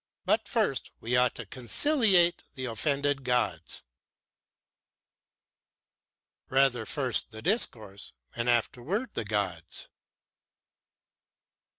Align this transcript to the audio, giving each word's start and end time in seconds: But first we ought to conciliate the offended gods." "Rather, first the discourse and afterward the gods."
But 0.25 0.47
first 0.47 0.89
we 0.99 1.15
ought 1.15 1.35
to 1.35 1.45
conciliate 1.45 2.43
the 2.55 2.65
offended 2.65 3.23
gods." 3.23 3.83
"Rather, 6.49 6.87
first 6.87 7.29
the 7.29 7.43
discourse 7.43 8.11
and 8.35 8.49
afterward 8.49 9.13
the 9.13 9.25
gods." 9.25 9.89